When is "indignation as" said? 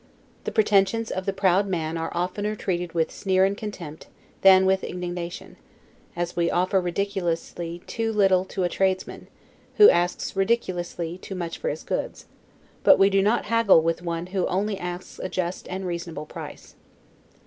4.83-6.35